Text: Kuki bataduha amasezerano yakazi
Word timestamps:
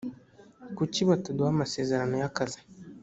Kuki 0.77 0.99
bataduha 1.09 1.49
amasezerano 1.51 2.15
yakazi 2.23 2.59